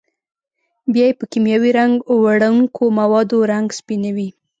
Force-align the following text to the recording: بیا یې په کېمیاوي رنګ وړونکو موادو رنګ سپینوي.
بیا 0.93 1.05
یې 1.09 1.17
په 1.19 1.25
کېمیاوي 1.31 1.71
رنګ 1.79 1.95
وړونکو 2.23 2.83
موادو 2.99 3.37
رنګ 3.51 3.67
سپینوي. 3.79 4.29